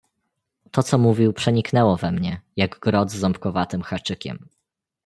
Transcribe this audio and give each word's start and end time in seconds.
"To 0.71 0.83
co 0.83 0.97
mówił 0.97 1.33
przeniknęło 1.33 1.97
we 1.97 2.11
mnie, 2.11 2.41
jak 2.55 2.79
grot 2.79 3.11
z 3.11 3.15
ząbkowatym 3.15 3.81
haczykiem." 3.81 4.49